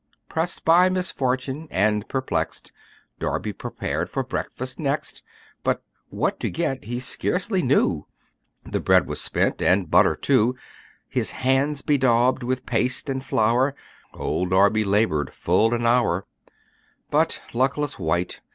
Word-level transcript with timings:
Pressed 0.29 0.65
by 0.65 0.89
misfortune, 0.89 1.67
and 1.69 2.09
perplexed, 2.09 2.71
Darby 3.19 3.53
prepared 3.53 4.09
for 4.09 4.23
breakfast 4.23 4.79
next; 4.79 5.21
But 5.63 5.83
what 6.09 6.39
to 6.39 6.49
get 6.49 6.85
he 6.85 6.99
scarcely 6.99 7.61
knew 7.61 8.07
The 8.65 8.79
bread 8.79 9.05
was 9.05 9.21
spent, 9.21 9.59
the 9.59 9.85
butter 9.87 10.15
too. 10.15 10.55
His 11.07 11.29
hands 11.45 11.83
bedaubed 11.83 12.41
with 12.41 12.65
paste 12.65 13.09
and 13.09 13.23
flour, 13.23 13.75
Old 14.15 14.49
Darby 14.49 14.83
labored 14.83 15.35
full 15.35 15.71
an 15.71 15.85
hour: 15.85 16.25
But, 17.11 17.39
luckless 17.53 17.99
wight! 17.99 18.41